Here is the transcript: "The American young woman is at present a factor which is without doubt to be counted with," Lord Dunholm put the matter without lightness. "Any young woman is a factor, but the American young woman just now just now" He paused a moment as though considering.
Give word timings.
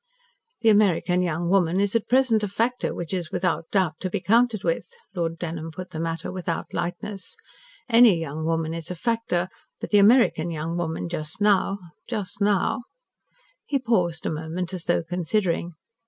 "The 0.61 0.69
American 0.69 1.21
young 1.21 1.47
woman 1.47 1.79
is 1.79 1.95
at 1.95 2.07
present 2.09 2.41
a 2.41 2.47
factor 2.47 2.91
which 2.91 3.13
is 3.13 3.31
without 3.31 3.69
doubt 3.71 3.99
to 3.99 4.09
be 4.09 4.19
counted 4.19 4.63
with," 4.63 4.89
Lord 5.13 5.37
Dunholm 5.37 5.69
put 5.69 5.91
the 5.91 5.99
matter 5.99 6.31
without 6.31 6.73
lightness. 6.73 7.35
"Any 7.87 8.15
young 8.17 8.43
woman 8.43 8.73
is 8.73 8.89
a 8.89 8.95
factor, 8.95 9.47
but 9.79 9.91
the 9.91 9.99
American 9.99 10.49
young 10.49 10.75
woman 10.75 11.07
just 11.07 11.39
now 11.39 11.77
just 12.09 12.41
now" 12.41 12.81
He 13.67 13.77
paused 13.77 14.25
a 14.25 14.31
moment 14.31 14.73
as 14.73 14.85
though 14.85 15.03
considering. 15.03 15.73